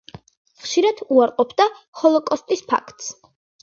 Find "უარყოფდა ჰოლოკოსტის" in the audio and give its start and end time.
1.17-2.69